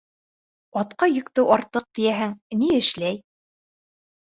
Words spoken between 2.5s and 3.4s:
ни эшләй?